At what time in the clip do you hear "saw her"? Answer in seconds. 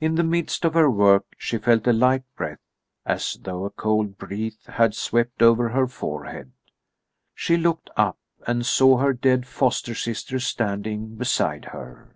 8.64-9.12